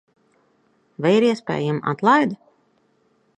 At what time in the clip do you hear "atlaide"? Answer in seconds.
1.93-2.39